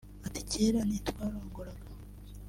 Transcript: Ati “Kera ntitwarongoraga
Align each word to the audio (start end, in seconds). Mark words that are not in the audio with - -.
Ati 0.27 0.41
“Kera 0.49 0.79
ntitwarongoraga 0.85 1.85